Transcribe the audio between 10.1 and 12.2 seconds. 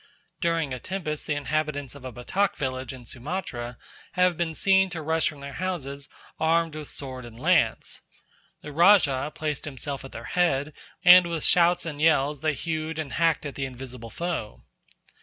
their head, and with shouts and